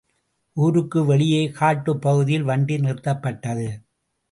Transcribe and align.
ஊருக்கு 0.57 1.05
வெளியே 1.05 1.49
காட்டுப் 1.49 2.01
பகுதியில் 2.01 2.43
வண்டி 2.43 2.77
நிறுத்தப்பட்டது. 2.77 3.69